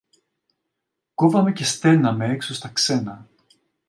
[1.13, 3.29] κόβαμε και στέλναμε έξω στα ξένα